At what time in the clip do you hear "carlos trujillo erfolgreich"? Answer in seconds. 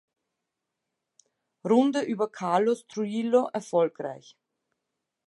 2.31-4.35